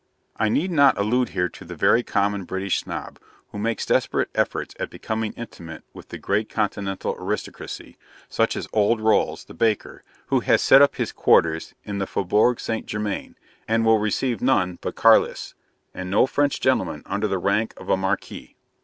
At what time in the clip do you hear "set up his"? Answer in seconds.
10.63-11.11